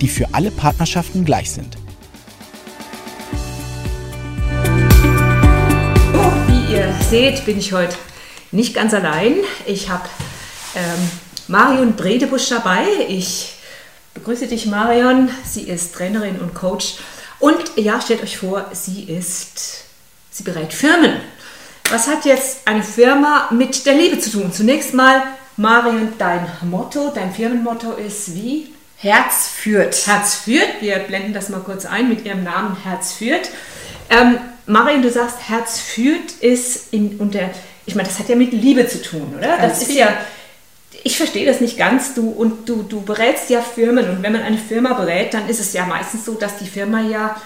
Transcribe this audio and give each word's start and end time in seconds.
die 0.00 0.08
für 0.08 0.26
alle 0.32 0.50
Partnerschaften 0.50 1.24
gleich 1.24 1.50
sind. 1.50 1.76
Wie 6.46 6.72
ihr 6.72 6.94
seht, 7.08 7.44
bin 7.44 7.58
ich 7.58 7.72
heute 7.72 7.96
nicht 8.52 8.74
ganz 8.74 8.94
allein. 8.94 9.34
Ich 9.66 9.88
habe 9.88 10.08
ähm, 10.74 11.10
Marion 11.48 11.94
Bredebusch 11.94 12.48
dabei. 12.48 12.86
Ich 13.08 13.54
begrüße 14.14 14.46
dich, 14.46 14.66
Marion. 14.66 15.30
Sie 15.44 15.62
ist 15.62 15.94
Trainerin 15.94 16.40
und 16.40 16.54
Coach. 16.54 16.96
Und 17.40 17.56
ja, 17.76 18.00
stellt 18.00 18.22
euch 18.22 18.38
vor, 18.38 18.66
sie 18.72 19.04
ist, 19.04 19.84
sie 20.30 20.42
berät 20.42 20.72
Firmen. 20.72 21.20
Was 21.90 22.06
hat 22.06 22.24
jetzt 22.24 22.66
eine 22.66 22.82
Firma 22.82 23.48
mit 23.50 23.86
der 23.86 23.94
Liebe 23.94 24.18
zu 24.18 24.30
tun? 24.30 24.52
Zunächst 24.52 24.92
mal, 24.92 25.22
Marion, 25.56 26.12
dein 26.18 26.46
Motto, 26.62 27.10
dein 27.14 27.32
Firmenmotto 27.32 27.92
ist 27.92 28.34
wie? 28.34 28.74
Herz 29.00 29.48
führt. 29.48 30.06
Herz 30.06 30.34
führt. 30.34 30.80
Wir 30.80 30.98
blenden 30.98 31.32
das 31.32 31.48
mal 31.50 31.60
kurz 31.60 31.86
ein 31.86 32.08
mit 32.08 32.24
ihrem 32.26 32.42
Namen 32.42 32.76
Herz 32.82 33.12
führt. 33.12 33.48
Ähm, 34.10 34.38
Marion, 34.66 35.02
du 35.02 35.10
sagst, 35.10 35.48
Herz 35.48 35.78
führt 35.78 36.32
ist 36.40 36.92
in, 36.92 37.16
unter, 37.18 37.50
ich 37.86 37.94
meine, 37.94 38.08
das 38.08 38.18
hat 38.18 38.28
ja 38.28 38.34
mit 38.34 38.52
Liebe 38.52 38.88
zu 38.88 39.00
tun, 39.00 39.34
oder? 39.38 39.56
Ganz 39.56 39.74
das 39.74 39.82
ist 39.82 39.88
viel. 39.92 39.98
ja, 39.98 40.08
ich 41.04 41.16
verstehe 41.16 41.46
das 41.46 41.60
nicht 41.60 41.78
ganz. 41.78 42.14
Du 42.14 42.28
und 42.28 42.68
du, 42.68 42.82
du 42.82 43.00
berätst 43.02 43.50
ja 43.50 43.60
Firmen 43.60 44.10
und 44.10 44.22
wenn 44.24 44.32
man 44.32 44.42
eine 44.42 44.58
Firma 44.58 44.94
berät, 44.94 45.32
dann 45.32 45.48
ist 45.48 45.60
es 45.60 45.72
ja 45.72 45.86
meistens 45.86 46.24
so, 46.24 46.34
dass 46.34 46.58
die 46.58 46.66
Firma 46.66 47.00
ja, 47.00 47.40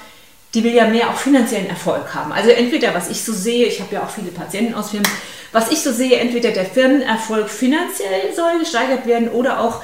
die 0.54 0.64
will 0.64 0.72
ja 0.72 0.86
mehr 0.86 1.10
auch 1.10 1.16
finanziellen 1.16 1.68
Erfolg 1.68 2.14
haben. 2.14 2.32
Also 2.32 2.48
entweder, 2.48 2.94
was 2.94 3.10
ich 3.10 3.22
so 3.22 3.34
sehe, 3.34 3.66
ich 3.66 3.80
habe 3.80 3.94
ja 3.94 4.02
auch 4.02 4.10
viele 4.10 4.30
Patienten 4.30 4.72
aus 4.72 4.90
Firmen, 4.90 5.08
was 5.52 5.70
ich 5.70 5.82
so 5.82 5.92
sehe, 5.92 6.16
entweder 6.16 6.50
der 6.50 6.64
Firmenerfolg 6.64 7.50
finanziell 7.50 8.34
soll 8.34 8.58
gesteigert 8.58 9.06
werden 9.06 9.28
oder 9.28 9.60
auch 9.60 9.82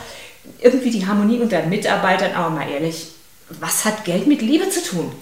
irgendwie 0.60 0.90
die 0.90 1.06
Harmonie 1.06 1.40
unter 1.40 1.62
Mitarbeitern. 1.64 2.34
Aber 2.34 2.50
mal 2.50 2.68
ehrlich, 2.68 3.08
was 3.60 3.84
hat 3.84 4.04
Geld 4.04 4.26
mit 4.26 4.42
Liebe 4.42 4.68
zu 4.70 4.82
tun? 4.82 5.12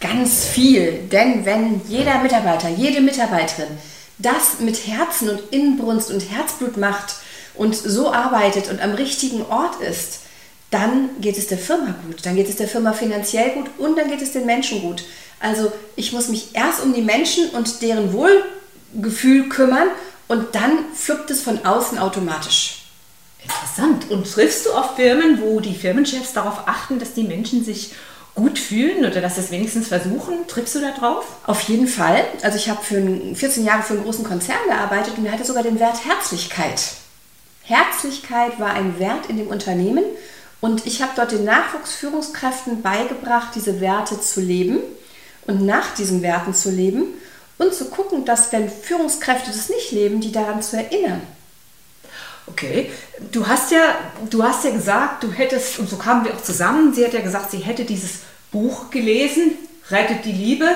Ganz 0.00 0.44
viel. 0.44 1.08
Denn 1.10 1.44
wenn 1.44 1.80
jeder 1.88 2.22
Mitarbeiter, 2.22 2.68
jede 2.68 3.00
Mitarbeiterin 3.00 3.78
das 4.18 4.60
mit 4.60 4.86
Herzen 4.86 5.28
und 5.28 5.40
Inbrunst 5.52 6.10
und 6.10 6.20
Herzblut 6.20 6.76
macht 6.76 7.16
und 7.54 7.74
so 7.74 8.12
arbeitet 8.12 8.70
und 8.70 8.80
am 8.80 8.92
richtigen 8.92 9.42
Ort 9.46 9.80
ist, 9.80 10.20
dann 10.70 11.10
geht 11.20 11.38
es 11.38 11.46
der 11.46 11.58
Firma 11.58 11.94
gut, 12.06 12.24
dann 12.24 12.34
geht 12.34 12.48
es 12.48 12.56
der 12.56 12.68
Firma 12.68 12.92
finanziell 12.92 13.50
gut 13.50 13.66
und 13.78 13.96
dann 13.96 14.10
geht 14.10 14.22
es 14.22 14.32
den 14.32 14.46
Menschen 14.46 14.80
gut. 14.82 15.04
Also 15.38 15.70
ich 15.94 16.12
muss 16.12 16.28
mich 16.28 16.54
erst 16.54 16.82
um 16.82 16.92
die 16.92 17.02
Menschen 17.02 17.50
und 17.50 17.82
deren 17.82 18.12
Wohlgefühl 18.12 19.48
kümmern 19.48 19.88
und 20.28 20.54
dann 20.54 20.86
fluppt 20.94 21.30
es 21.30 21.42
von 21.42 21.64
außen 21.64 21.98
automatisch. 21.98 22.85
Interessant. 23.46 24.10
Und 24.10 24.30
triffst 24.30 24.66
du 24.66 24.72
auf 24.72 24.96
Firmen, 24.96 25.40
wo 25.40 25.60
die 25.60 25.74
Firmenchefs 25.74 26.32
darauf 26.32 26.66
achten, 26.66 26.98
dass 26.98 27.14
die 27.14 27.24
Menschen 27.24 27.64
sich 27.64 27.92
gut 28.34 28.58
fühlen 28.58 29.04
oder 29.04 29.20
dass 29.20 29.36
sie 29.36 29.40
es 29.42 29.50
wenigstens 29.50 29.88
versuchen? 29.88 30.46
Triffst 30.46 30.74
du 30.74 30.80
da 30.80 30.90
drauf? 30.90 31.24
Auf 31.44 31.62
jeden 31.62 31.86
Fall. 31.86 32.24
Also 32.42 32.58
ich 32.58 32.68
habe 32.68 32.82
für 32.82 32.96
ein- 32.96 33.36
14 33.36 33.64
Jahre 33.64 33.82
für 33.82 33.94
einen 33.94 34.04
großen 34.04 34.24
Konzern 34.24 34.58
gearbeitet 34.68 35.14
und 35.16 35.24
der 35.24 35.32
hatte 35.32 35.44
sogar 35.44 35.62
den 35.62 35.80
Wert 35.80 36.04
Herzlichkeit. 36.04 36.80
Herzlichkeit 37.62 38.60
war 38.60 38.74
ein 38.74 38.98
Wert 38.98 39.26
in 39.28 39.38
dem 39.38 39.48
Unternehmen 39.48 40.04
und 40.60 40.86
ich 40.86 41.02
habe 41.02 41.12
dort 41.16 41.32
den 41.32 41.44
Nachwuchsführungskräften 41.44 42.82
beigebracht, 42.82 43.54
diese 43.54 43.80
Werte 43.80 44.20
zu 44.20 44.40
leben 44.40 44.78
und 45.46 45.64
nach 45.64 45.94
diesen 45.94 46.22
Werten 46.22 46.54
zu 46.54 46.70
leben 46.70 47.04
und 47.58 47.72
zu 47.74 47.86
gucken, 47.86 48.24
dass 48.24 48.52
wenn 48.52 48.68
Führungskräfte 48.68 49.50
das 49.50 49.68
nicht 49.68 49.92
leben, 49.92 50.20
die 50.20 50.32
daran 50.32 50.62
zu 50.62 50.76
erinnern. 50.76 51.22
Okay. 52.46 52.90
Du 53.32 53.46
hast 53.46 53.72
ja, 53.72 53.96
du 54.30 54.42
hast 54.42 54.64
ja 54.64 54.70
gesagt, 54.70 55.22
du 55.22 55.32
hättest, 55.32 55.78
und 55.78 55.88
so 55.88 55.96
kamen 55.96 56.24
wir 56.24 56.34
auch 56.34 56.42
zusammen, 56.42 56.94
sie 56.94 57.04
hat 57.04 57.12
ja 57.12 57.20
gesagt, 57.20 57.50
sie 57.50 57.58
hätte 57.58 57.84
dieses 57.84 58.20
Buch 58.52 58.90
gelesen, 58.90 59.52
Rettet 59.90 60.24
die 60.24 60.32
Liebe. 60.32 60.66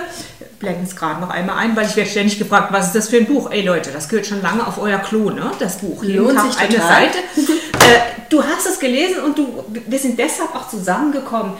Blenden 0.60 0.84
es 0.84 0.94
gerade 0.94 1.20
noch 1.20 1.30
einmal 1.30 1.58
ein, 1.58 1.74
weil 1.74 1.86
ich 1.86 1.96
werde 1.96 2.08
ständig 2.08 2.38
gefragt, 2.38 2.72
was 2.72 2.88
ist 2.88 2.94
das 2.94 3.08
für 3.08 3.16
ein 3.16 3.26
Buch? 3.26 3.50
Ey 3.50 3.62
Leute, 3.62 3.90
das 3.90 4.08
gehört 4.08 4.26
schon 4.26 4.40
lange 4.40 4.64
auf 4.64 4.78
euer 4.78 4.98
Klo, 4.98 5.30
ne? 5.30 5.50
Das 5.58 5.78
Buch. 5.78 6.04
Jeden 6.04 6.24
Lohnt 6.24 6.36
Tag 6.36 6.52
sich 6.52 6.60
eine 6.60 6.74
total. 6.74 6.88
Seite. 6.88 7.18
äh, 7.78 8.00
du 8.28 8.44
hast 8.44 8.66
es 8.66 8.78
gelesen 8.78 9.20
und 9.24 9.36
du, 9.36 9.64
wir 9.86 9.98
sind 9.98 10.18
deshalb 10.18 10.54
auch 10.54 10.68
zusammengekommen. 10.68 11.54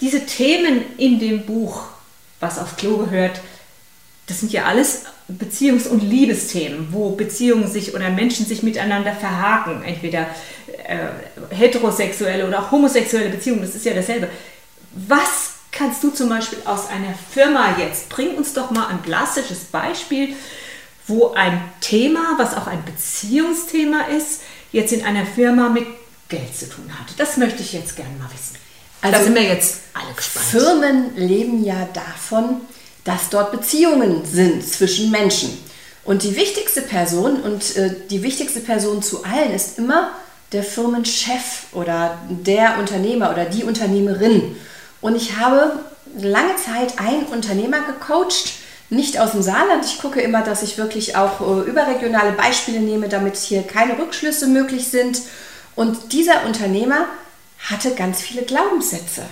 Diese 0.00 0.26
Themen 0.26 0.82
in 0.98 1.20
dem 1.20 1.46
Buch, 1.46 1.82
was 2.40 2.58
auf 2.58 2.76
Klo 2.76 2.98
gehört, 2.98 3.40
das 4.26 4.40
sind 4.40 4.52
ja 4.52 4.64
alles 4.64 5.02
Beziehungs- 5.28 5.88
und 5.88 6.00
Liebesthemen, 6.00 6.88
wo 6.92 7.10
Beziehungen 7.10 7.70
sich 7.70 7.94
oder 7.94 8.10
Menschen 8.10 8.46
sich 8.46 8.62
miteinander 8.62 9.12
verhaken. 9.12 9.82
Entweder 9.84 10.26
äh, 10.86 11.54
heterosexuelle 11.54 12.46
oder 12.46 12.60
auch 12.60 12.70
homosexuelle 12.70 13.30
Beziehungen, 13.30 13.62
das 13.62 13.74
ist 13.74 13.84
ja 13.84 13.94
dasselbe. 13.94 14.28
Was 14.92 15.54
kannst 15.72 16.02
du 16.04 16.10
zum 16.10 16.28
Beispiel 16.28 16.58
aus 16.64 16.88
einer 16.88 17.14
Firma 17.32 17.76
jetzt, 17.78 18.08
bring 18.08 18.36
uns 18.36 18.54
doch 18.54 18.70
mal 18.70 18.86
ein 18.86 19.02
klassisches 19.02 19.64
Beispiel, 19.64 20.34
wo 21.06 21.32
ein 21.32 21.60
Thema, 21.80 22.34
was 22.38 22.56
auch 22.56 22.66
ein 22.66 22.82
Beziehungsthema 22.84 24.02
ist, 24.16 24.40
jetzt 24.72 24.92
in 24.92 25.04
einer 25.04 25.26
Firma 25.26 25.68
mit 25.68 25.86
Geld 26.28 26.56
zu 26.56 26.68
tun 26.68 26.90
hat. 26.98 27.06
Das 27.18 27.36
möchte 27.36 27.62
ich 27.62 27.72
jetzt 27.72 27.96
gerne 27.96 28.16
mal 28.18 28.30
wissen. 28.32 28.56
da 29.02 29.08
Also 29.08 29.24
sind 29.24 29.34
wir 29.34 29.42
jetzt 29.42 29.80
alle 29.92 30.14
gespannt. 30.14 30.46
Firmen 30.46 31.16
leben 31.16 31.64
ja 31.64 31.88
davon, 31.92 32.62
dass 33.04 33.30
dort 33.30 33.52
Beziehungen 33.52 34.24
sind 34.24 34.66
zwischen 34.66 35.10
Menschen. 35.10 35.58
Und 36.04 36.22
die 36.22 36.36
wichtigste 36.36 36.82
Person 36.82 37.40
und 37.40 37.76
äh, 37.76 37.94
die 38.10 38.22
wichtigste 38.22 38.60
Person 38.60 39.02
zu 39.02 39.24
allen 39.24 39.52
ist 39.52 39.78
immer 39.78 40.10
der 40.52 40.62
Firmenchef 40.62 41.66
oder 41.72 42.18
der 42.28 42.78
Unternehmer 42.78 43.30
oder 43.30 43.44
die 43.44 43.64
Unternehmerin. 43.64 44.56
Und 45.00 45.16
ich 45.16 45.36
habe 45.36 45.80
lange 46.16 46.56
Zeit 46.56 46.98
einen 46.98 47.24
Unternehmer 47.26 47.80
gecoacht, 47.80 48.52
nicht 48.90 49.18
aus 49.18 49.32
dem 49.32 49.42
Saarland. 49.42 49.84
Ich 49.84 49.98
gucke 49.98 50.20
immer, 50.20 50.42
dass 50.42 50.62
ich 50.62 50.78
wirklich 50.78 51.16
auch 51.16 51.40
äh, 51.40 51.68
überregionale 51.68 52.32
Beispiele 52.32 52.80
nehme, 52.80 53.08
damit 53.08 53.36
hier 53.36 53.62
keine 53.62 53.98
Rückschlüsse 53.98 54.46
möglich 54.46 54.88
sind. 54.88 55.22
Und 55.74 56.12
dieser 56.12 56.44
Unternehmer 56.46 57.06
hatte 57.70 57.94
ganz 57.94 58.20
viele 58.20 58.42
Glaubenssätze. 58.42 59.22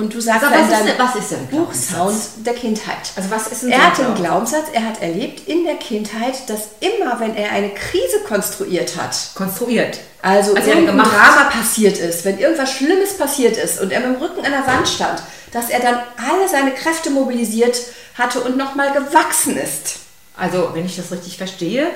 Und 0.00 0.14
du 0.14 0.20
sagst 0.20 0.42
ja 0.42 0.50
was 0.50 0.78
ist 0.78 0.86
denn- 0.86 0.98
was 0.98 1.14
ist 1.16 1.30
denn 1.30 1.38
ein 1.40 1.46
Buch? 1.48 1.72
Sound 1.74 2.14
der 2.46 2.54
Kindheit. 2.54 2.96
Also 3.16 3.30
was 3.30 3.46
ist 3.48 3.62
denn 3.62 3.70
Er 3.70 3.78
ein 3.78 3.86
hat 3.88 3.98
den 3.98 4.04
Glauben- 4.06 4.22
Glaubenssatz, 4.22 4.66
er 4.72 4.84
hat 4.86 5.02
erlebt 5.02 5.46
in 5.48 5.64
der 5.64 5.74
Kindheit, 5.76 6.48
dass 6.48 6.60
immer, 6.80 7.20
wenn 7.20 7.36
er 7.36 7.50
eine 7.52 7.70
Krise 7.70 8.20
konstruiert 8.26 8.96
hat, 8.96 9.16
konstruiert. 9.34 9.98
also, 10.22 10.54
Also 10.54 10.70
gemacht. 10.70 11.10
Drama 11.12 11.50
passiert 11.50 11.98
ist, 11.98 12.24
wenn 12.24 12.38
irgendwas 12.38 12.72
Schlimmes 12.72 13.16
passiert 13.18 13.56
ist 13.56 13.80
und 13.80 13.92
er 13.92 14.00
mit 14.00 14.16
dem 14.16 14.22
Rücken 14.22 14.44
an 14.44 14.52
der 14.52 14.66
Wand 14.66 14.88
stand, 14.88 15.22
dass 15.52 15.68
er 15.70 15.80
dann 15.80 15.96
alle 16.16 16.48
seine 16.48 16.70
Kräfte 16.72 17.10
mobilisiert 17.10 17.76
hatte 18.16 18.40
und 18.40 18.56
nochmal 18.56 18.92
gewachsen 18.92 19.56
ist. 19.56 19.96
Also, 20.36 20.70
wenn 20.72 20.86
ich 20.86 20.96
das 20.96 21.10
richtig 21.12 21.36
verstehe, 21.36 21.88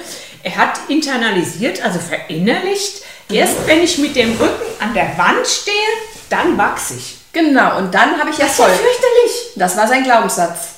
er 0.43 0.57
hat 0.57 0.79
internalisiert, 0.89 1.83
also 1.83 1.99
verinnerlicht, 1.99 3.03
erst 3.31 3.67
wenn 3.67 3.83
ich 3.83 3.97
mit 3.99 4.15
dem 4.17 4.33
Rücken 4.33 4.63
an 4.81 4.93
der 4.93 5.17
Wand 5.17 5.47
stehe, 5.47 5.75
dann 6.29 6.59
wachse 6.59 6.95
ich. 6.99 7.17
Genau, 7.35 7.79
und 7.79 7.93
dann 7.93 8.19
habe 8.19 8.31
ich 8.31 8.37
Das 8.37 8.53
ist 8.53 8.59
ja 8.59 8.65
Erfolg. 8.65 8.81
fürchterlich. 8.81 9.53
Das 9.57 9.77
war 9.77 9.87
sein 9.87 10.05
Glaubenssatz. 10.05 10.69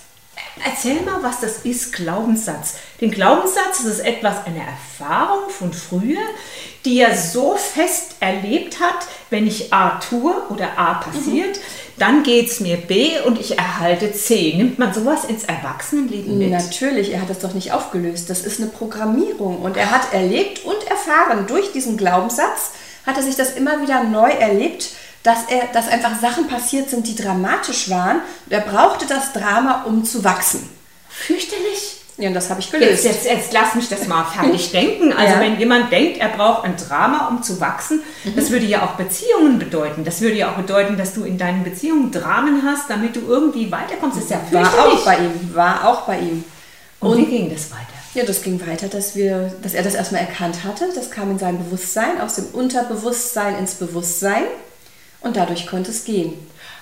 Erzähl 0.64 1.02
mal, 1.02 1.22
was 1.22 1.40
das 1.40 1.58
ist, 1.64 1.92
Glaubenssatz. 1.92 2.76
Den 3.00 3.10
Glaubenssatz, 3.10 3.84
das 3.84 3.86
ist 3.86 4.00
etwas, 4.00 4.36
eine 4.46 4.60
Erfahrung 4.60 5.50
von 5.50 5.72
früher, 5.72 6.22
die 6.86 6.98
er 7.00 7.14
so 7.14 7.56
fest 7.56 8.16
erlebt 8.20 8.80
hat, 8.80 9.06
wenn 9.28 9.46
ich 9.46 9.72
A 9.72 10.00
tue 10.00 10.34
oder 10.48 10.78
A 10.78 10.94
passiert, 10.94 11.58
dann 11.98 12.22
geht 12.22 12.48
es 12.50 12.60
mir 12.60 12.78
B 12.78 13.20
und 13.20 13.38
ich 13.38 13.58
erhalte 13.58 14.12
C. 14.12 14.54
Nimmt 14.56 14.78
man 14.78 14.94
sowas 14.94 15.24
ins 15.24 15.44
Erwachsenenleben 15.44 16.38
mit? 16.38 16.50
Natürlich, 16.50 17.12
er 17.12 17.20
hat 17.20 17.30
es 17.30 17.40
doch 17.40 17.52
nicht 17.52 17.72
aufgelöst. 17.72 18.30
Das 18.30 18.40
ist 18.40 18.58
eine 18.60 18.70
Programmierung 18.70 19.58
und 19.60 19.76
er 19.76 19.90
hat 19.90 20.12
erlebt 20.14 20.64
und 20.64 20.86
erfahren 20.88 21.46
durch 21.46 21.72
diesen 21.72 21.98
Glaubenssatz, 21.98 22.70
hat 23.04 23.16
er 23.16 23.22
sich 23.22 23.36
das 23.36 23.52
immer 23.52 23.82
wieder 23.82 24.04
neu 24.04 24.30
erlebt, 24.30 24.88
dass 25.26 25.38
er, 25.48 25.66
dass 25.72 25.88
einfach 25.88 26.18
Sachen 26.20 26.46
passiert 26.48 26.88
sind, 26.88 27.06
die 27.06 27.16
dramatisch 27.16 27.90
waren. 27.90 28.18
Und 28.46 28.52
er 28.52 28.60
brauchte 28.60 29.06
das 29.06 29.32
Drama, 29.32 29.82
um 29.86 30.04
zu 30.04 30.22
wachsen. 30.24 30.68
Fürchterlich. 31.08 31.96
Ja, 32.18 32.28
und 32.28 32.34
das 32.34 32.48
habe 32.48 32.60
ich 32.60 32.70
Jetzt, 32.72 32.80
gelöst. 32.80 33.04
jetzt, 33.04 33.24
jetzt 33.26 33.52
lass 33.52 33.74
mich 33.74 33.88
das 33.90 34.06
mal 34.06 34.24
fertig 34.24 34.70
denken. 34.72 35.12
Also 35.12 35.34
Ja. 35.34 35.40
wenn 35.40 35.58
jemand 35.58 35.92
denkt, 35.92 36.18
er 36.18 36.28
braucht 36.30 36.64
ein 36.64 36.74
Drama, 36.76 37.28
um 37.28 37.42
zu 37.42 37.60
wachsen, 37.60 38.00
Mhm. 38.24 38.36
das 38.36 38.50
würde 38.50 38.64
ja 38.64 38.84
auch 38.84 38.92
Beziehungen 38.92 39.58
bedeuten. 39.58 40.02
Das 40.04 40.20
würde 40.22 40.36
ja 40.36 40.50
auch 40.50 40.56
bedeuten, 40.56 40.96
dass 40.96 41.12
du 41.12 41.24
in 41.24 41.36
deinen 41.36 41.62
Beziehungen 41.62 42.10
Dramen 42.12 42.62
hast, 42.64 42.88
damit 42.88 43.16
du 43.16 43.20
irgendwie 43.28 43.70
weiterkommst. 43.70 44.16
Das 44.16 44.24
ist 44.24 44.30
ja 44.30 44.40
War 44.50 44.64
fürchterlich. 44.64 44.98
auch 45.00 45.04
bei 45.04 45.16
ihm, 45.18 45.54
war 45.54 45.86
auch 45.88 46.02
bei 46.02 46.18
ihm. 46.20 46.44
Und, 47.00 47.18
wie 47.18 47.26
ging 47.26 47.50
das 47.52 47.70
weiter? 47.70 47.82
Ja, 48.14 48.24
das 48.24 48.40
ging 48.42 48.58
weiter, 48.66 48.88
dass, 48.88 49.14
wir, 49.14 49.52
dass 49.62 49.74
er 49.74 49.82
das 49.82 49.94
erstmal 49.94 50.22
erkannt 50.22 50.64
hatte. 50.64 50.88
Das 50.94 51.10
kam 51.10 51.30
in 51.32 51.38
sein 51.38 51.58
Bewusstsein, 51.62 52.18
aus 52.22 52.36
dem 52.36 52.46
Unterbewusstsein 52.54 53.58
ins 53.58 53.74
Bewusstsein. 53.74 54.44
Und 55.26 55.36
dadurch 55.36 55.66
konnte 55.66 55.90
es 55.90 56.04
gehen. 56.04 56.34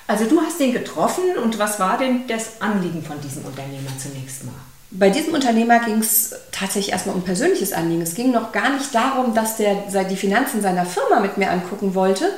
Also 0.06 0.26
du 0.26 0.38
hast 0.38 0.60
den 0.60 0.74
getroffen 0.74 1.24
und 1.42 1.58
was 1.58 1.80
war 1.80 1.96
denn 1.96 2.26
das 2.28 2.60
Anliegen 2.60 3.02
von 3.02 3.18
diesem 3.22 3.42
Unternehmer 3.46 3.88
zunächst 3.98 4.44
mal? 4.44 4.52
Bei 4.90 5.08
diesem 5.08 5.32
Unternehmer 5.32 5.78
ging 5.80 5.98
es 5.98 6.34
tatsächlich 6.52 6.92
erstmal 6.92 7.16
um 7.16 7.22
persönliches 7.22 7.72
Anliegen. 7.72 8.02
Es 8.02 8.14
ging 8.14 8.32
noch 8.32 8.52
gar 8.52 8.74
nicht 8.74 8.94
darum, 8.94 9.34
dass 9.34 9.56
der 9.56 9.74
die 10.04 10.16
Finanzen 10.16 10.60
seiner 10.60 10.84
Firma 10.84 11.20
mit 11.20 11.38
mir 11.38 11.50
angucken 11.50 11.94
wollte. 11.94 12.28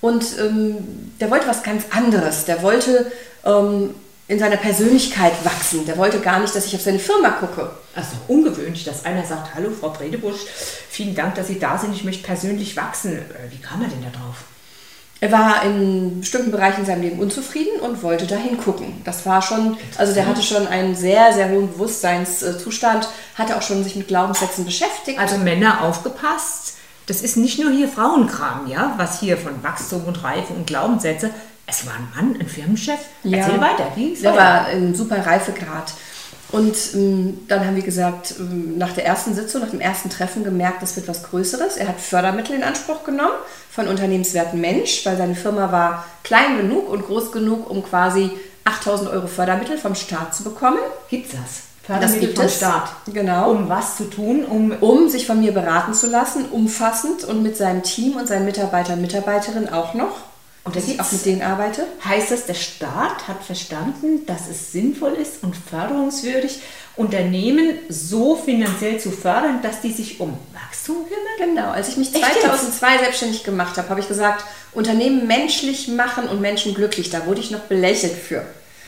Und 0.00 0.24
ähm, 0.40 1.12
der 1.20 1.30
wollte 1.30 1.46
was 1.46 1.62
ganz 1.62 1.84
anderes. 1.90 2.44
Der 2.44 2.62
wollte 2.62 3.10
ähm, 3.44 3.94
in 4.26 4.40
seiner 4.40 4.56
Persönlichkeit 4.56 5.32
wachsen. 5.44 5.86
Der 5.86 5.96
wollte 5.96 6.18
gar 6.18 6.40
nicht, 6.40 6.54
dass 6.54 6.66
ich 6.66 6.74
auf 6.74 6.82
seine 6.82 6.98
Firma 6.98 7.30
gucke. 7.30 7.70
Also 7.94 8.10
ungewöhnlich, 8.26 8.84
dass 8.84 9.04
einer 9.04 9.24
sagt, 9.24 9.54
hallo 9.54 9.70
Frau 9.70 9.90
Bredebusch, 9.90 10.40
vielen 10.90 11.14
Dank, 11.14 11.36
dass 11.36 11.46
Sie 11.46 11.60
da 11.60 11.78
sind, 11.78 11.94
ich 11.94 12.02
möchte 12.02 12.24
persönlich 12.24 12.76
wachsen. 12.76 13.12
Äh, 13.12 13.50
Wie 13.50 13.62
kam 13.62 13.82
er 13.82 13.88
denn 13.88 14.02
da 14.02 14.10
drauf? 14.10 14.44
Er 15.20 15.32
war 15.32 15.64
in 15.64 16.20
bestimmten 16.20 16.52
Bereichen 16.52 16.80
in 16.80 16.86
seinem 16.86 17.02
Leben 17.02 17.18
unzufrieden 17.18 17.80
und 17.80 18.02
wollte 18.04 18.26
dahin 18.26 18.56
gucken. 18.56 19.00
Das 19.04 19.26
war 19.26 19.42
schon, 19.42 19.76
also 19.96 20.14
der 20.14 20.26
hatte 20.26 20.42
schon 20.42 20.68
einen 20.68 20.94
sehr, 20.94 21.32
sehr 21.32 21.50
hohen 21.50 21.72
Bewusstseinszustand, 21.72 23.08
hatte 23.34 23.56
auch 23.56 23.62
schon 23.62 23.82
sich 23.82 23.96
mit 23.96 24.06
Glaubenssätzen 24.06 24.64
beschäftigt. 24.64 25.18
Also 25.18 25.38
Männer 25.38 25.82
aufgepasst, 25.82 26.76
das 27.06 27.22
ist 27.22 27.36
nicht 27.36 27.58
nur 27.58 27.72
hier 27.72 27.88
Frauenkram, 27.88 28.68
ja, 28.68 28.94
was 28.96 29.18
hier 29.18 29.36
von 29.36 29.62
Wachstum 29.62 30.04
und 30.04 30.22
Reife 30.22 30.52
und 30.52 30.66
Glaubenssätze. 30.66 31.30
Es 31.66 31.84
war 31.86 31.94
ein 31.94 32.08
Mann, 32.14 32.40
ein 32.40 32.46
Firmenchef. 32.46 32.98
Erzähl 33.24 33.60
weiter, 33.60 33.92
wie 33.94 34.06
ging's 34.06 34.20
Der 34.22 34.32
weiter? 34.32 34.40
war 34.42 34.70
im 34.70 34.94
super 34.94 35.26
Reifegrad. 35.26 35.92
Und 36.50 36.76
ähm, 36.94 37.40
dann 37.46 37.66
haben 37.66 37.76
wir 37.76 37.82
gesagt, 37.82 38.34
ähm, 38.38 38.78
nach 38.78 38.92
der 38.92 39.04
ersten 39.04 39.34
Sitzung, 39.34 39.60
nach 39.60 39.70
dem 39.70 39.80
ersten 39.80 40.08
Treffen 40.08 40.44
gemerkt, 40.44 40.82
das 40.82 40.96
wird 40.96 41.06
was 41.06 41.22
Größeres. 41.24 41.76
Er 41.76 41.88
hat 41.88 42.00
Fördermittel 42.00 42.56
in 42.56 42.62
Anspruch 42.62 43.04
genommen 43.04 43.34
von 43.70 43.86
Unternehmenswerten 43.86 44.60
Mensch, 44.60 45.04
weil 45.04 45.18
seine 45.18 45.34
Firma 45.34 45.70
war 45.70 46.06
klein 46.24 46.56
genug 46.56 46.88
und 46.88 47.04
groß 47.06 47.32
genug, 47.32 47.68
um 47.70 47.84
quasi 47.84 48.30
8000 48.64 49.10
Euro 49.10 49.26
Fördermittel 49.26 49.76
vom 49.76 49.94
Staat 49.94 50.34
zu 50.34 50.42
bekommen. 50.42 50.78
Gibt's 51.10 51.32
das? 51.32 51.40
Das 51.86 51.96
Fördermittel 51.96 52.20
gibt 52.20 52.38
vom 52.38 52.46
es. 52.46 52.56
Staat. 52.56 52.92
Genau. 53.12 53.50
Um 53.50 53.68
was 53.68 53.96
zu 53.98 54.04
tun, 54.04 54.44
um 54.44 54.72
um 54.80 55.08
sich 55.08 55.26
von 55.26 55.40
mir 55.40 55.52
beraten 55.52 55.92
zu 55.92 56.08
lassen, 56.08 56.46
umfassend 56.50 57.24
und 57.24 57.42
mit 57.42 57.58
seinem 57.58 57.82
Team 57.82 58.16
und 58.16 58.26
seinen 58.26 58.46
Mitarbeitern 58.46 58.96
und 58.96 59.02
Mitarbeiterinnen 59.02 59.70
auch 59.70 59.92
noch. 59.92 60.27
Und 60.68 60.76
Und 60.76 60.76
da 60.76 60.80
dass 60.80 60.88
ich 60.88 61.00
auch 61.00 61.12
mit 61.12 61.24
denen 61.24 61.42
arbeite. 61.42 61.86
Heißt 62.04 62.30
das, 62.30 62.44
der 62.46 62.54
Staat 62.54 63.26
hat 63.26 63.42
verstanden, 63.42 64.26
dass 64.26 64.48
es 64.48 64.70
sinnvoll 64.70 65.14
ist 65.14 65.42
und 65.42 65.56
förderungswürdig, 65.56 66.60
Unternehmen 66.96 67.78
so 67.88 68.36
finanziell 68.36 69.00
zu 69.00 69.10
fördern, 69.10 69.62
dass 69.62 69.80
die 69.80 69.92
sich 69.92 70.20
um 70.20 70.36
Wachstum 70.52 70.96
kümmern? 71.06 71.54
Genau, 71.54 71.70
als 71.70 71.88
ich 71.88 71.96
mich 71.96 72.14
Echt 72.14 72.22
jetzt? 72.22 72.40
2002 72.42 72.98
selbstständig 72.98 73.44
gemacht 73.44 73.78
habe, 73.78 73.88
habe 73.88 74.00
ich 74.00 74.08
gesagt, 74.08 74.44
Unternehmen 74.72 75.26
menschlich 75.26 75.88
machen 75.88 76.28
und 76.28 76.40
Menschen 76.40 76.74
glücklich. 76.74 77.08
Da 77.08 77.24
wurde 77.24 77.40
ich 77.40 77.50
noch 77.50 77.60
belächelt 77.60 78.12
für. 78.12 78.44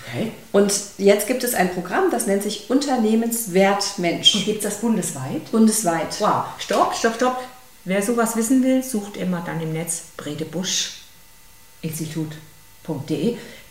Okay. 0.07 0.33
Und 0.53 0.75
jetzt 0.99 1.29
gibt 1.29 1.45
es 1.45 1.55
ein 1.55 1.73
Programm, 1.73 2.11
das 2.11 2.27
nennt 2.27 2.43
sich 2.43 2.69
Unternehmenswert 2.69 3.99
Und 4.35 4.45
gibt 4.45 4.59
es 4.59 4.65
das 4.65 4.81
bundesweit? 4.81 5.51
Bundesweit. 5.51 6.21
Wow, 6.21 6.45
stopp, 6.59 6.95
stopp, 6.95 7.15
stopp. 7.15 7.43
Wer 7.85 8.03
sowas 8.03 8.37
wissen 8.37 8.63
will, 8.63 8.83
sucht 8.83 9.17
immer 9.17 9.43
dann 9.47 9.61
im 9.63 9.73
Netz 9.73 10.03
bredebusch-institut.de. 10.19 11.00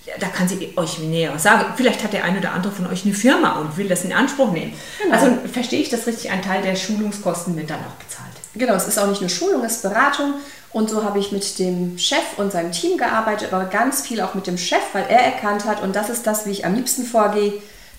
Ja, 0.05 0.13
da 0.19 0.27
kann 0.27 0.47
sie 0.47 0.73
euch 0.75 0.99
näher 0.99 1.37
sagen. 1.37 1.73
Vielleicht 1.75 2.03
hat 2.03 2.13
der 2.13 2.23
eine 2.23 2.39
oder 2.39 2.53
andere 2.53 2.71
von 2.71 2.87
euch 2.87 3.05
eine 3.05 3.13
Firma 3.13 3.59
und 3.59 3.77
will 3.77 3.87
das 3.87 4.05
in 4.05 4.13
Anspruch 4.13 4.51
nehmen. 4.51 4.73
Also 5.11 5.27
verstehe 5.51 5.81
ich 5.81 5.89
das 5.89 6.07
richtig, 6.07 6.31
ein 6.31 6.41
Teil 6.41 6.61
der 6.61 6.75
Schulungskosten 6.75 7.55
wird 7.57 7.69
dann 7.69 7.79
auch 7.79 8.03
bezahlt. 8.03 8.29
Genau, 8.55 8.73
es 8.73 8.87
ist 8.87 8.97
auch 8.97 9.07
nicht 9.07 9.21
nur 9.21 9.29
Schulung, 9.29 9.63
es 9.63 9.77
ist 9.77 9.81
Beratung. 9.83 10.35
Und 10.71 10.89
so 10.89 11.03
habe 11.03 11.19
ich 11.19 11.31
mit 11.31 11.59
dem 11.59 11.97
Chef 11.97 12.37
und 12.37 12.51
seinem 12.51 12.71
Team 12.71 12.97
gearbeitet, 12.97 13.51
aber 13.51 13.65
ganz 13.65 14.01
viel 14.01 14.21
auch 14.21 14.35
mit 14.35 14.47
dem 14.47 14.57
Chef, 14.57 14.81
weil 14.93 15.05
er 15.09 15.19
erkannt 15.19 15.65
hat, 15.65 15.81
und 15.81 15.95
das 15.95 16.09
ist 16.09 16.27
das, 16.27 16.45
wie 16.45 16.51
ich 16.51 16.65
am 16.65 16.75
liebsten 16.75 17.05
vorgehe, 17.05 17.53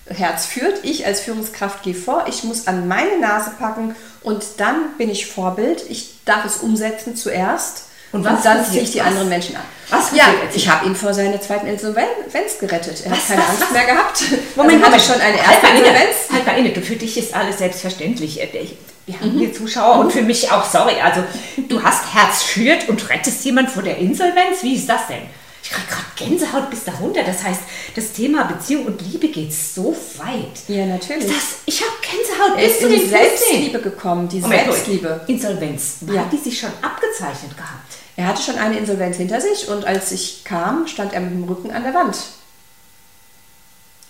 Herz 0.07 0.45
führt. 0.45 0.83
Ich 0.83 1.05
als 1.05 1.21
Führungskraft 1.21 1.83
gehe 1.83 1.93
vor, 1.93 2.25
ich 2.27 2.43
muss 2.43 2.67
an 2.67 2.87
meine 2.87 3.19
Nase 3.19 3.51
packen 3.59 3.95
und 4.23 4.43
dann 4.57 4.97
bin 4.97 5.09
ich 5.09 5.27
Vorbild. 5.27 5.83
Ich 5.89 6.15
darf 6.25 6.45
es 6.45 6.57
umsetzen 6.57 7.15
zuerst. 7.15 7.85
Und 8.11 8.25
Und, 8.25 8.33
was 8.33 8.43
dann 8.43 8.57
passiert? 8.57 8.71
ziehe 8.73 8.83
ich 8.83 8.91
die 8.91 8.99
Was? 8.99 9.07
anderen 9.07 9.29
Menschen 9.29 9.55
an. 9.55 9.61
Was 9.89 10.11
ja, 10.13 10.25
ich 10.53 10.67
habe 10.69 10.85
ihn 10.85 10.95
vor 10.95 11.13
seiner 11.13 11.39
zweiten 11.41 11.67
Insolvenz 11.67 12.57
gerettet. 12.59 13.01
Er 13.05 13.11
Was, 13.11 13.19
hat 13.19 13.27
keine 13.27 13.41
was, 13.41 13.49
Angst 13.49 13.61
was? 13.63 13.71
mehr 13.71 13.85
gehabt. 13.85 14.21
Moment, 14.55 14.83
also 14.83 14.95
hatte 14.95 15.03
schon 15.05 15.21
eine 15.21 15.37
Halt 15.37 15.51
erste 15.63 15.67
inne. 15.67 15.79
Insolvenz. 15.79 16.15
Halt 16.33 16.45
mal 16.45 16.57
inne. 16.57 16.69
Du, 16.71 16.81
für 16.81 16.95
dich 16.95 17.17
ist 17.17 17.33
alles 17.33 17.57
selbstverständlich. 17.59 18.41
Äh, 18.41 18.45
ich- 18.57 18.75
Wir 19.07 19.15
Mhm. 19.15 19.19
haben 19.21 19.39
hier 19.39 19.53
Zuschauer 19.53 19.99
und 19.99 20.11
für 20.13 20.21
mich 20.21 20.51
auch, 20.51 20.63
sorry. 20.63 20.93
Also, 21.01 21.23
du 21.69 21.81
hast 21.81 22.13
Herz 22.13 22.43
schürt 22.45 22.87
und 22.87 23.09
rettest 23.09 23.43
jemand 23.45 23.69
vor 23.69 23.81
der 23.83 23.97
Insolvenz? 23.97 24.61
Wie 24.61 24.75
ist 24.75 24.87
das 24.87 25.07
denn? 25.07 25.23
Ich 25.63 25.69
krieg 25.71 25.87
gerade 25.89 26.05
Gänsehaut 26.15 26.69
bis 26.69 26.83
darunter. 26.83 27.23
Das 27.23 27.43
heißt, 27.43 27.61
das 27.95 28.11
Thema 28.13 28.43
Beziehung 28.45 28.85
und 28.85 29.01
Liebe 29.01 29.27
geht 29.29 29.53
so 29.53 29.95
weit. 30.17 30.51
Ja, 30.67 30.85
natürlich. 30.85 31.25
Das, 31.27 31.59
ich 31.65 31.81
habe 31.81 31.91
Gänsehaut 32.01 32.57
bis 32.57 32.79
zu 32.79 32.89
den. 32.89 33.09
Selbstliebe 33.09 33.79
gekommen, 33.81 34.27
die 34.29 34.39
Moment. 34.39 34.63
Selbstliebe. 34.65 35.21
Insolvenz. 35.27 35.95
Ja. 36.13 36.21
Hat 36.21 36.31
die 36.33 36.37
sich 36.37 36.59
schon 36.59 36.71
abgezeichnet 36.81 37.55
gehabt? 37.57 37.93
Er 38.21 38.27
hatte 38.27 38.43
schon 38.43 38.59
eine 38.59 38.77
Insolvenz 38.77 39.17
hinter 39.17 39.41
sich 39.41 39.67
und 39.67 39.83
als 39.83 40.11
ich 40.11 40.43
kam, 40.43 40.85
stand 40.85 41.11
er 41.11 41.21
mit 41.21 41.31
dem 41.31 41.43
Rücken 41.45 41.71
an 41.71 41.81
der 41.81 41.95
Wand. 41.95 42.15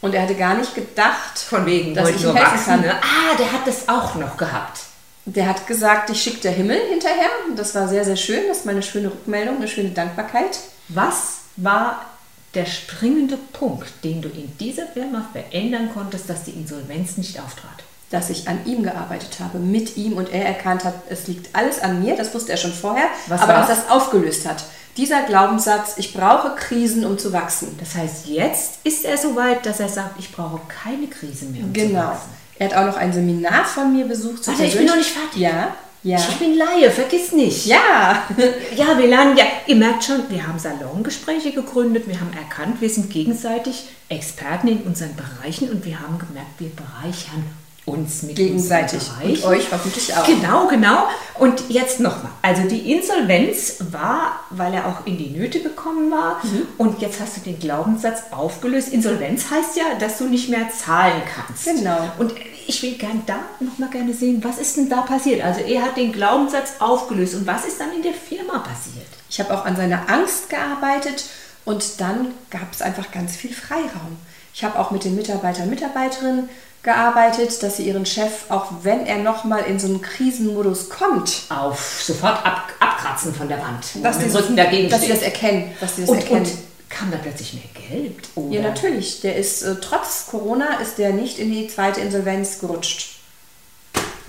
Und 0.02 0.13
er 0.13 0.24
hatte 0.24 0.36
gar 0.36 0.56
nicht 0.56 0.75
gedacht, 0.75 1.40
Von 1.40 1.66
wegen, 1.66 1.96
dass 1.96 2.10
ich 2.10 2.22
ihm 2.22 2.36
helfen 2.36 2.52
wachsen. 2.52 2.66
kann. 2.66 2.81
Ne? 2.81 2.94
Ah, 3.02 3.38
der 3.40 3.54
hat 3.54 3.66
das 3.66 3.88
auch 3.88 4.16
noch 4.16 4.36
gehabt. 4.36 4.81
Der 5.24 5.48
hat 5.48 5.66
gesagt, 5.66 6.10
ich 6.10 6.22
schicke 6.22 6.42
der 6.42 6.52
Himmel 6.52 6.78
hinterher. 6.90 7.30
Und 7.48 7.58
das 7.58 7.74
war 7.74 7.88
sehr, 7.88 8.04
sehr 8.04 8.18
schön. 8.18 8.50
Das 8.50 8.58
ist 8.58 8.66
mal 8.66 8.74
eine 8.74 8.84
schöne 8.84 9.08
Rückmeldung, 9.08 9.56
eine 9.58 9.69
schöne 9.69 9.92
Dankbarkeit. 9.92 10.60
Was 10.90 11.44
war 11.56 12.06
der 12.54 12.66
springende 12.66 13.38
Punkt, 13.38 13.88
den 14.04 14.22
du 14.22 14.28
in 14.28 14.52
dieser 14.58 14.88
Firma 14.88 15.25
verändern 15.31 15.90
konntest, 15.94 16.30
dass 16.30 16.44
die 16.44 16.52
Insolvenz 16.52 17.16
nicht 17.16 17.40
auftrat? 17.40 17.81
Dass 18.12 18.30
ich 18.30 18.48
an 18.48 18.60
ihm 18.66 18.84
gearbeitet 18.84 19.38
habe, 19.40 19.58
mit 19.58 19.96
ihm 19.98 20.13
und 20.13 20.31
er 20.34 20.46
erkannt 20.46 20.84
hat, 20.84 20.94
es 21.10 21.28
liegt 21.28 21.56
alles 21.56 21.81
an 21.81 22.04
mir, 22.04 22.16
das 22.16 22.34
wusste 22.34 22.52
er 22.52 22.58
schon 22.58 22.74
vorher, 22.74 23.06
Was 23.28 23.42
aber 23.42 23.54
war's? 23.54 23.68
dass 23.69 23.80
es 23.86 23.90
aufgelöst 23.90 24.48
hat. 24.48 24.63
Dieser 24.98 25.22
Glaubenssatz, 25.24 25.94
ich 25.96 26.13
brauche 26.13 26.53
Krisen, 26.56 27.06
um 27.06 27.18
zu 27.18 27.32
wachsen. 27.32 27.77
Das 27.80 27.96
heißt, 27.96 28.27
jetzt 28.27 28.80
ist 28.84 29.06
er 29.06 29.18
so 29.18 29.36
weit, 29.38 29.65
dass 29.65 29.80
er 29.80 29.88
sagt, 29.88 30.20
ich 30.20 30.32
brauche 30.34 30.60
keine 30.68 31.08
Krise 31.08 31.46
mehr, 31.46 31.63
um 31.63 31.74
zu 31.74 31.80
Genau. 31.80 32.00
wachsen. 32.01 32.30
Er 32.60 32.68
hat 32.70 32.75
auch 32.75 32.86
noch 32.86 32.98
ein 32.98 33.13
Seminar 33.13 33.63
von 33.63 33.94
mir 33.96 34.06
besucht. 34.06 34.46
Warte, 34.46 34.65
ich 34.65 34.75
bin 34.75 34.86
noch 34.86 34.98
nicht 34.98 35.10
fertig. 35.10 35.39
Ja, 35.41 35.74
ja. 36.03 36.18
Ich 36.18 36.36
bin 36.38 36.58
Laie, 36.58 36.91
vergiss 36.91 37.32
nicht. 37.32 37.65
Ja, 37.68 38.24
Ja, 38.75 38.98
wir 38.98 39.08
lernen 39.08 39.38
ja, 39.38 39.46
ihr 39.68 39.77
merkt 39.77 40.03
schon, 40.03 40.30
wir 40.30 40.46
haben 40.46 40.60
Salongespräche 40.60 41.53
gegründet, 41.53 42.08
wir 42.08 42.20
haben 42.20 42.32
erkannt, 42.34 42.82
wir 42.82 42.89
sind 42.89 43.10
gegenseitig 43.10 43.86
Experten 44.10 44.68
in 44.68 44.82
unseren 44.82 45.15
Bereichen 45.15 45.70
und 45.70 45.86
wir 45.86 46.00
haben 46.01 46.20
gemerkt, 46.20 46.60
wir 46.60 46.70
bereichern 46.75 47.46
uns 47.85 48.21
mit 48.23 48.35
gegenseitig. 48.35 49.01
Und 49.23 49.43
euch 49.43 49.71
hoffentlich 49.71 50.15
auch. 50.15 50.25
Genau, 50.25 50.67
genau. 50.67 51.07
Und 51.39 51.69
jetzt 51.69 52.00
nochmal. 52.00 52.31
Also 52.43 52.63
die 52.67 52.91
Insolvenz 52.91 53.77
war, 53.91 54.39
weil 54.51 54.73
er 54.73 54.85
auch 54.88 55.05
in 55.05 55.17
die 55.17 55.29
Nöte 55.29 55.61
gekommen 55.61 56.11
war. 56.11 56.39
Mhm. 56.43 56.67
Und 56.77 57.01
jetzt 57.01 57.19
hast 57.19 57.38
du 57.38 57.41
den 57.41 57.59
Glaubenssatz 57.59 58.23
aufgelöst. 58.31 58.89
Insolvenz 58.89 59.50
heißt 59.50 59.77
ja, 59.77 59.95
dass 60.00 60.19
du 60.19 60.25
nicht 60.25 60.50
mehr 60.50 60.69
zahlen 60.69 61.23
kannst. 61.35 61.65
Genau. 61.65 62.11
Und 62.19 62.33
ich 62.67 62.83
will 62.83 62.93
gern 62.93 63.23
da 63.25 63.39
nochmal 63.59 63.89
gerne 63.89 64.13
sehen, 64.13 64.43
was 64.43 64.59
ist 64.59 64.77
denn 64.77 64.88
da 64.88 65.01
passiert? 65.01 65.43
Also 65.43 65.61
er 65.61 65.81
hat 65.81 65.97
den 65.97 66.11
Glaubenssatz 66.11 66.73
aufgelöst. 66.79 67.33
Und 67.33 67.47
was 67.47 67.65
ist 67.65 67.79
dann 67.79 67.91
in 67.93 68.03
der 68.03 68.13
Firma 68.13 68.59
passiert? 68.59 69.07
Ich 69.29 69.39
habe 69.39 69.53
auch 69.57 69.65
an 69.65 69.75
seiner 69.75 70.07
Angst 70.07 70.50
gearbeitet 70.50 71.25
und 71.65 72.00
dann 72.00 72.33
gab 72.51 72.71
es 72.71 72.81
einfach 72.81 73.11
ganz 73.11 73.35
viel 73.35 73.53
Freiraum. 73.53 74.17
Ich 74.53 74.63
habe 74.63 74.77
auch 74.77 74.91
mit 74.91 75.03
den 75.03 75.15
Mitarbeitern 75.15 75.63
und 75.63 75.69
Mitarbeiterinnen 75.71 76.50
gearbeitet, 76.83 77.61
dass 77.61 77.77
sie 77.77 77.83
ihren 77.88 78.05
Chef, 78.05 78.50
auch 78.50 78.67
wenn 78.83 79.05
er 79.05 79.17
nochmal 79.19 79.63
in 79.65 79.79
so 79.79 79.88
einen 79.88 80.01
Krisenmodus 80.01 80.89
kommt, 80.89 81.43
Auf 81.50 82.01
sofort 82.03 82.43
ab, 82.45 82.69
abkratzen 82.79 83.33
von 83.35 83.47
der 83.47 83.59
Wand. 83.59 83.85
dass, 84.01 84.17
dem 84.19 84.31
Rücken 84.31 84.55
dagegen 84.55 84.89
dass 84.89 85.01
sie 85.01 85.09
das 85.09 85.21
erkennen. 85.21 85.71
Dass 85.79 85.95
sie 85.95 86.01
das 86.01 86.09
und, 86.09 86.17
erkennen. 86.19 86.45
und 86.45 86.51
kam 86.89 87.11
da 87.11 87.17
plötzlich 87.17 87.53
mehr 87.53 87.63
Geld? 87.88 88.15
Oder? 88.35 88.55
ja, 88.55 88.61
natürlich. 88.61 89.21
Der 89.21 89.35
ist 89.35 89.61
äh, 89.61 89.75
trotz 89.79 90.25
Corona 90.29 90.79
ist 90.81 90.97
der 90.97 91.13
nicht 91.13 91.38
in 91.39 91.51
die 91.51 91.67
zweite 91.67 92.01
Insolvenz 92.01 92.59
gerutscht 92.59 93.19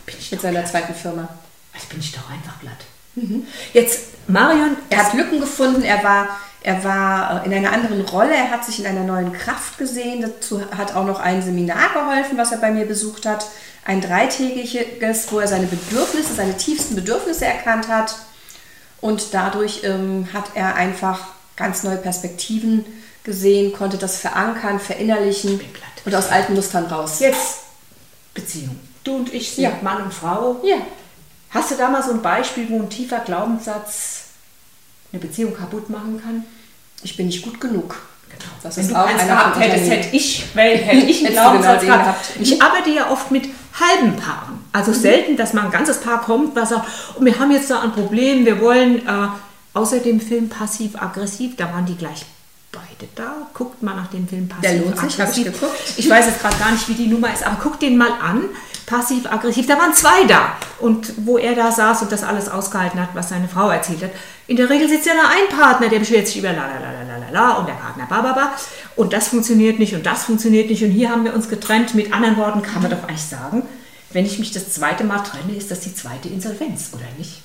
Bin 0.07 0.15
ich 0.19 0.31
mit 0.31 0.41
seiner 0.41 0.61
glatt. 0.61 0.71
zweiten 0.71 0.95
Firma. 0.95 1.29
Also 1.75 1.87
bin 1.89 2.01
ich 2.01 2.13
doch 2.13 2.31
einfach 2.31 2.61
glatt. 2.61 2.77
Jetzt, 3.73 4.01
Marion, 4.29 4.77
Er 4.91 5.05
hat 5.05 5.15
Lücken 5.15 5.41
gefunden, 5.41 5.83
er 5.83 6.03
war, 6.03 6.29
Er 6.63 6.85
war 6.85 7.43
äh, 7.43 7.47
in 7.47 7.55
einer 7.55 7.73
anderen 7.73 8.03
Rolle, 8.03 8.35
er 8.35 8.51
hat 8.51 8.65
sich 8.65 8.81
in 8.81 8.87
einer 8.87 9.05
neuen 9.05 9.33
Kraft 9.33 9.79
gesehen. 9.79 10.23
Dazu 10.23 10.63
hat 10.77 10.95
auch 10.95 11.05
noch 11.05 11.21
ein 11.21 11.43
Seminar 11.43 11.93
geholfen, 11.93 12.39
was 12.39 12.53
er 12.53 12.59
bei 12.59 12.71
mir 12.71 12.87
besucht 12.87 13.27
hat. 13.27 13.47
Ein 13.85 14.01
dreitägiges, 14.01 15.33
wo 15.33 15.41
er 15.41 15.49
seine 15.49 15.67
Bedürfnisse, 15.67 16.35
seine 16.35 16.57
tiefsten 16.57 16.95
Bedürfnisse 16.95 17.47
erkannt 17.47 17.89
hat. 17.89 18.15
Und 19.01 19.35
dadurch 19.35 19.81
ähm, 19.83 20.29
hat 20.33 20.53
er 20.55 20.77
einfach 20.77 21.21
ganz 21.57 21.83
neue 21.83 21.97
Perspektiven 21.97 22.85
gesehen, 23.25 23.73
konnte 23.73 23.99
das 23.99 24.19
verankern, 24.19 24.79
verinnerlichen 24.81 25.61
und 26.05 26.15
aus 26.15 26.31
alten 26.31 26.55
Mustern 26.55 26.87
raus. 26.87 27.21
Jetzt 27.21 27.61
Beziehung. 28.35 28.79
Du 29.05 29.17
und 29.17 29.35
ich 29.35 29.53
sind 29.53 29.65
Ja. 29.65 29.73
Mann 29.83 30.03
und 30.05 30.15
Frau. 30.15 30.61
Ja. 30.63 30.77
Hast 31.51 31.71
du 31.71 31.75
da 31.75 31.89
mal 31.89 32.03
so 32.03 32.13
ein 32.13 32.23
Beispiel, 32.23 32.69
wo 32.71 32.79
ein 32.81 32.89
tiefer 32.89 33.19
Glaubenssatz 33.19 34.22
eine 35.13 35.21
Beziehung 35.21 35.55
kaputt 35.55 35.91
machen 35.91 36.21
kann? 36.23 36.45
Ich 37.03 37.17
bin 37.17 37.27
nicht 37.27 37.43
gut 37.43 37.61
genug. 37.61 37.97
Das 38.63 38.77
Wenn 38.77 38.85
ist 38.85 38.91
du 38.93 38.97
auch 38.97 39.07
eins 39.07 39.25
gehabt 39.25 39.59
hättest, 39.61 39.91
hätte 39.91 40.17
ich, 40.17 40.45
weil, 40.55 40.77
hätte 40.79 41.07
ich 41.07 41.19
einen 41.19 41.27
du 41.35 41.41
Glaubenssatz 41.41 41.81
genau 41.83 41.93
gehabt. 41.95 42.05
gehabt. 42.07 42.37
Mhm. 42.37 42.43
Ich 42.43 42.63
arbeite 42.63 42.91
ja 42.91 43.11
oft 43.11 43.31
mit 43.31 43.45
halben 43.79 44.17
Paaren. 44.17 44.59
Also 44.73 44.93
selten, 44.93 45.37
dass 45.37 45.53
mal 45.53 45.65
ein 45.67 45.71
ganzes 45.71 46.01
Paar 46.01 46.21
kommt, 46.23 46.57
was 46.57 46.71
sagt, 46.71 46.87
oh, 47.19 47.25
wir 47.25 47.39
haben 47.39 47.51
jetzt 47.53 47.71
da 47.71 47.81
ein 47.83 47.93
Problem, 47.93 48.45
wir 48.47 48.61
wollen 48.61 49.07
äh, 49.07 49.29
außer 49.75 49.99
dem 49.99 50.21
Film 50.21 50.49
Passiv-Aggressiv, 50.49 51.57
da 51.57 51.73
waren 51.73 51.87
die 51.87 51.97
gleich 51.97 52.25
beide 52.73 53.11
da. 53.15 53.35
Guckt 53.53 53.83
mal 53.83 53.95
nach 53.95 54.09
dem 54.09 54.27
Film 54.27 54.49
Der 54.63 54.75
lohnt 54.79 54.99
sich, 54.99 55.03
hab 55.03 55.09
ich 55.11 55.17
Passiv-Aggressiv. 55.19 55.61
geguckt. 55.61 55.93
Ich 55.97 56.09
weiß 56.11 56.27
jetzt 56.27 56.41
gerade 56.41 56.57
gar 56.57 56.71
nicht, 56.73 56.89
wie 56.89 56.95
die 56.95 57.07
Nummer 57.09 57.33
ist, 57.33 57.45
aber 57.47 57.57
guckt 57.63 57.83
den 57.83 57.97
mal 57.97 58.13
an. 58.23 58.45
Passiv-aggressiv, 58.93 59.67
da 59.67 59.79
waren 59.79 59.95
zwei 59.95 60.25
da. 60.29 60.57
Und 60.81 61.13
wo 61.25 61.39
er 61.39 61.55
da 61.55 61.73
saß 61.73 62.03
und 62.03 62.13
das 62.13 62.23
alles 62.23 62.49
ausgehalten 62.49 63.01
hat, 63.01 63.09
was 63.15 63.31
seine 63.31 63.49
Frau 63.49 63.71
erzählt 63.71 64.03
hat. 64.03 64.11
In 64.49 64.57
der 64.57 64.69
Regel 64.69 64.89
sitzt 64.89 65.07
ja 65.07 65.15
da 65.15 65.29
ein 65.29 65.57
Partner, 65.59 65.89
der 65.89 65.99
beschwert 66.01 66.27
sich 66.27 66.39
über 66.39 66.53
la 66.53 66.67
la 66.67 66.79
la 66.79 66.91
la 67.03 67.19
la 67.19 67.31
la 67.33 67.53
und 67.59 67.69
der 67.69 67.75
Partner 67.75 68.07
ba 68.09 68.21
ba 68.21 68.33
ba. 68.33 68.53
Und 68.97 69.13
das 69.13 69.29
funktioniert 69.29 69.79
nicht 69.79 69.95
und 69.95 70.05
das 70.05 70.25
funktioniert 70.25 70.69
nicht. 70.69 70.83
Und 70.85 70.91
hier 70.91 71.09
haben 71.11 71.25
wir 71.25 71.35
uns 71.35 71.49
getrennt. 71.49 71.95
Mit 71.95 72.13
anderen 72.13 72.37
Worten 72.37 72.61
kann 72.63 72.83
man 72.83 72.91
doch 72.91 73.03
eigentlich 73.09 73.23
sagen, 73.23 73.63
wenn 74.13 74.27
ich 74.27 74.39
mich 74.39 74.53
das 74.53 74.71
zweite 74.73 75.05
Mal 75.05 75.21
trenne, 75.21 75.57
ist 75.57 75.71
das 75.71 75.81
die 75.81 75.95
zweite 75.95 76.29
Insolvenz, 76.29 76.91
oder 76.93 77.05
nicht? 77.19 77.41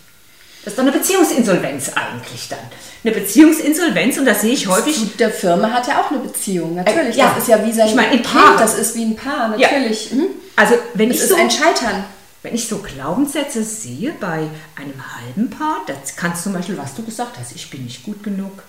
Das 0.65 0.73
ist 0.73 0.79
doch 0.79 0.83
eine 0.83 0.91
Beziehungsinsolvenz 0.91 1.91
eigentlich 1.95 2.49
dann. 2.49 2.59
Eine 3.05 3.13
Beziehungsinsolvenz 3.13 4.17
und 4.17 4.25
das 4.25 4.41
sehe 4.41 4.51
ich 4.51 4.67
häufig. 4.67 4.97
Zu 4.97 5.05
der 5.17 5.29
Firma 5.31 5.69
hat 5.71 5.87
er 5.87 6.01
auch 6.01 6.11
eine 6.11 6.19
Beziehung, 6.19 6.75
natürlich. 6.75 7.15
Äh, 7.15 7.19
ja. 7.19 7.29
Das 7.33 7.43
ist 7.43 7.47
ja 7.47 7.65
wie 7.65 7.71
sein 7.71 7.87
Ich 7.87 7.95
meine, 7.95 8.13
in 8.15 8.21
Kind, 8.21 8.33
Paaren. 8.33 8.57
das 8.57 8.77
ist 8.77 8.95
wie 8.95 9.05
ein 9.05 9.15
Paar, 9.15 9.57
Ja. 9.57 9.69
natürlich. 9.71 10.11
Mhm. 10.57 10.63
Also 10.63 10.75
wenn 10.93 11.09
Es 11.11 11.17
ich 11.17 11.23
ist 11.23 11.29
so 11.29 11.35
ein 11.35 11.49
Scheitern. 11.51 12.03
Wenn 12.43 12.53
ich 12.55 12.67
so 12.67 12.77
Glaubenssätze 12.77 13.63
sehe 13.63 14.13
bei 14.19 14.47
einem 14.75 15.15
halben 15.15 15.49
Paar, 15.49 15.81
das 15.87 16.15
kannst 16.15 16.43
zum 16.43 16.53
Beispiel, 16.53 16.77
was 16.77 16.95
du 16.95 17.03
gesagt 17.03 17.37
hast, 17.39 17.53
ich 17.55 17.69
bin 17.69 17.83
nicht 17.83 18.03
gut 18.03 18.23
genug. 18.23 18.63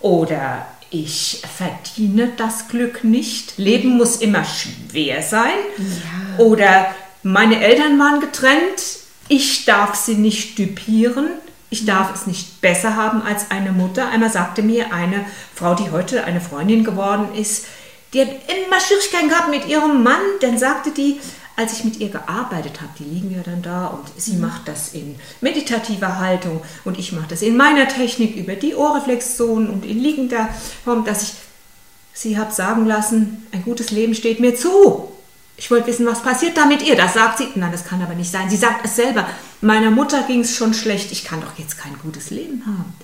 Oder 0.00 0.66
ich 0.90 1.42
verdiene 1.56 2.32
das 2.36 2.68
Glück 2.68 3.04
nicht. 3.04 3.58
Leben 3.58 3.96
muss 3.96 4.16
immer 4.16 4.44
schwer 4.44 5.22
sein. 5.22 5.54
Oder 6.38 6.94
meine 7.22 7.62
Eltern 7.62 7.98
waren 7.98 8.20
getrennt. 8.20 8.98
Ich 9.28 9.64
darf 9.64 9.94
sie 9.94 10.14
nicht 10.14 10.58
düpieren. 10.58 11.28
Ich 11.70 11.84
darf 11.84 12.14
es 12.14 12.26
nicht 12.26 12.60
besser 12.60 12.96
haben 12.96 13.20
als 13.22 13.50
eine 13.50 13.72
Mutter. 13.72 14.08
Einmal 14.08 14.30
sagte 14.30 14.62
mir 14.62 14.92
eine 14.92 15.26
Frau, 15.54 15.74
die 15.74 15.90
heute 15.90 16.24
eine 16.24 16.40
Freundin 16.40 16.82
geworden 16.84 17.34
ist, 17.34 17.66
die 18.12 18.20
hat 18.20 18.28
immer 18.28 18.80
Schwierigkeiten 18.80 19.28
gehabt 19.28 19.50
mit 19.50 19.66
ihrem 19.66 20.02
Mann. 20.02 20.20
Dann 20.40 20.58
sagte 20.58 20.90
die, 20.90 21.20
als 21.56 21.72
ich 21.72 21.84
mit 21.84 21.98
ihr 21.98 22.08
gearbeitet 22.08 22.80
habe, 22.80 22.92
die 22.98 23.04
liegen 23.04 23.34
ja 23.34 23.42
dann 23.42 23.62
da 23.62 23.88
und 23.88 24.08
sie 24.16 24.36
macht 24.36 24.68
das 24.68 24.94
in 24.94 25.16
meditativer 25.40 26.18
Haltung 26.18 26.62
und 26.84 26.98
ich 26.98 27.12
mache 27.12 27.28
das 27.28 27.42
in 27.42 27.56
meiner 27.56 27.88
Technik 27.88 28.36
über 28.36 28.54
die 28.54 28.76
Ohrreflexion 28.76 29.68
und 29.68 29.84
in 29.84 29.98
liegender 29.98 30.48
Form, 30.84 31.04
dass 31.04 31.22
ich 31.24 31.32
sie 32.14 32.38
habe 32.38 32.52
sagen 32.52 32.86
lassen, 32.86 33.46
ein 33.52 33.62
gutes 33.64 33.90
Leben 33.90 34.14
steht 34.14 34.40
mir 34.40 34.54
zu. 34.54 35.12
Ich 35.56 35.70
wollte 35.72 35.88
wissen, 35.88 36.06
was 36.06 36.22
passiert 36.22 36.56
da 36.56 36.66
mit 36.66 36.86
ihr. 36.86 36.94
Das 36.94 37.14
sagt 37.14 37.38
sie. 37.38 37.48
Nein, 37.56 37.72
das 37.72 37.84
kann 37.84 38.00
aber 38.00 38.14
nicht 38.14 38.30
sein. 38.30 38.48
Sie 38.48 38.56
sagt 38.56 38.84
es 38.84 38.94
selber. 38.94 39.28
Meiner 39.60 39.90
Mutter 39.90 40.22
ging 40.22 40.40
es 40.40 40.54
schon 40.56 40.72
schlecht. 40.72 41.10
Ich 41.10 41.24
kann 41.24 41.40
doch 41.40 41.58
jetzt 41.58 41.76
kein 41.76 41.98
gutes 41.98 42.30
Leben 42.30 42.62
haben. 42.64 42.94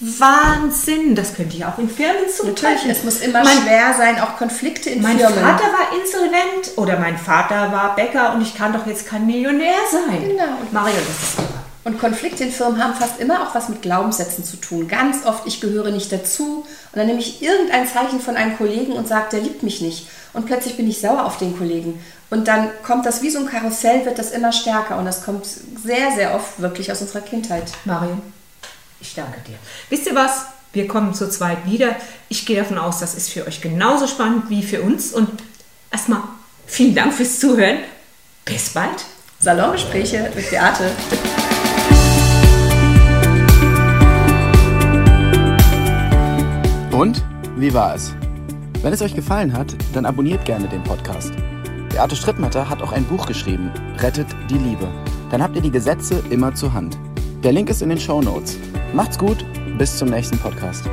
Wahnsinn. 0.00 1.14
Das 1.14 1.34
könnte 1.34 1.56
ich 1.56 1.64
auch 1.64 1.78
in 1.78 1.88
Firmen 1.88 2.28
zutreffen. 2.28 2.54
Natürlich, 2.88 2.98
es 2.98 3.04
muss 3.04 3.20
immer 3.20 3.42
Mein- 3.44 3.58
schwer 3.58 3.94
sein, 3.96 4.20
auch 4.20 4.36
Konflikte 4.36 4.90
in 4.90 5.02
mein 5.02 5.18
Firmen. 5.18 5.38
Vater 5.38 5.64
war 5.64 5.98
insolvent 6.00 6.76
oder 6.76 6.98
mein 6.98 7.16
Vater 7.18 7.72
war 7.72 7.94
Bäcker 7.94 8.34
und 8.34 8.42
ich 8.42 8.54
kann 8.54 8.72
doch 8.72 8.86
jetzt 8.86 9.06
kein 9.06 9.26
Millionär 9.26 9.74
sein. 9.90 10.28
Genau. 10.28 10.44
Mario, 10.72 10.96
das 10.96 11.28
ist 11.28 11.36
super. 11.36 11.48
Und 11.84 11.98
Konflikte 12.00 12.44
in 12.44 12.50
Firmen 12.50 12.82
haben 12.82 12.94
fast 12.94 13.20
immer 13.20 13.42
auch 13.46 13.54
was 13.54 13.68
mit 13.68 13.82
Glaubenssätzen 13.82 14.42
zu 14.42 14.56
tun. 14.56 14.88
Ganz 14.88 15.26
oft, 15.26 15.46
ich 15.46 15.60
gehöre 15.60 15.90
nicht 15.90 16.10
dazu. 16.10 16.64
Und 16.92 16.96
dann 16.98 17.06
nehme 17.06 17.20
ich 17.20 17.42
irgendein 17.42 17.86
Zeichen 17.86 18.20
von 18.20 18.36
einem 18.36 18.56
Kollegen 18.56 18.92
und 18.94 19.06
sage, 19.06 19.26
der 19.32 19.40
liebt 19.42 19.62
mich 19.62 19.82
nicht. 19.82 20.08
Und 20.32 20.46
plötzlich 20.46 20.78
bin 20.78 20.88
ich 20.88 21.00
sauer 21.02 21.24
auf 21.26 21.36
den 21.36 21.56
Kollegen. 21.58 22.02
Und 22.30 22.48
dann 22.48 22.70
kommt 22.86 23.04
das 23.04 23.20
wie 23.20 23.28
so 23.28 23.38
ein 23.38 23.46
Karussell, 23.46 24.06
wird 24.06 24.18
das 24.18 24.30
immer 24.30 24.50
stärker. 24.50 24.96
Und 24.96 25.04
das 25.04 25.24
kommt 25.26 25.44
sehr, 25.46 26.10
sehr 26.16 26.34
oft 26.34 26.58
wirklich 26.58 26.90
aus 26.90 27.02
unserer 27.02 27.20
Kindheit. 27.20 27.64
Mario, 27.84 28.16
ich 29.04 29.14
danke 29.14 29.40
dir. 29.46 29.56
Wisst 29.90 30.06
ihr 30.06 30.14
was? 30.14 30.46
Wir 30.72 30.88
kommen 30.88 31.14
zu 31.14 31.28
zweit 31.28 31.66
wieder. 31.66 31.94
Ich 32.28 32.46
gehe 32.46 32.56
davon 32.56 32.78
aus, 32.78 32.98
das 32.98 33.14
ist 33.14 33.30
für 33.30 33.46
euch 33.46 33.60
genauso 33.60 34.06
spannend 34.06 34.50
wie 34.50 34.62
für 34.62 34.82
uns. 34.82 35.12
Und 35.12 35.28
erstmal 35.92 36.22
vielen 36.66 36.94
Dank 36.94 37.12
fürs 37.12 37.38
Zuhören. 37.38 37.78
Bis 38.44 38.70
bald. 38.70 39.04
Salongespräche 39.38 40.30
mit 40.34 40.50
Beate. 40.50 40.90
Und 46.92 47.22
wie 47.56 47.72
war 47.74 47.94
es? 47.94 48.14
Wenn 48.82 48.92
es 48.92 49.02
euch 49.02 49.14
gefallen 49.14 49.52
hat, 49.52 49.74
dann 49.92 50.06
abonniert 50.06 50.44
gerne 50.44 50.68
den 50.68 50.82
Podcast. 50.82 51.32
Beate 51.90 52.16
Strittmatter 52.16 52.68
hat 52.68 52.82
auch 52.82 52.92
ein 52.92 53.04
Buch 53.04 53.26
geschrieben, 53.26 53.70
Rettet 53.98 54.28
die 54.50 54.58
Liebe. 54.58 54.88
Dann 55.30 55.42
habt 55.42 55.56
ihr 55.56 55.62
die 55.62 55.70
Gesetze 55.70 56.22
immer 56.30 56.54
zur 56.54 56.72
Hand. 56.72 56.98
Der 57.44 57.52
Link 57.52 57.68
ist 57.68 57.82
in 57.82 57.90
den 57.90 58.00
Show 58.00 58.22
Notes. 58.22 58.56
Macht's 58.94 59.18
gut, 59.18 59.44
bis 59.76 59.98
zum 59.98 60.10
nächsten 60.10 60.38
Podcast. 60.38 60.88